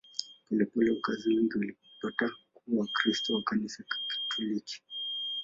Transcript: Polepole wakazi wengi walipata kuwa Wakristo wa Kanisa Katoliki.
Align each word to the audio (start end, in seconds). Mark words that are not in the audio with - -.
Polepole 0.49 0.91
wakazi 0.91 1.29
wengi 1.33 1.57
walipata 1.57 2.31
kuwa 2.53 2.79
Wakristo 2.81 3.33
wa 3.35 3.41
Kanisa 3.43 3.83
Katoliki. 4.29 4.81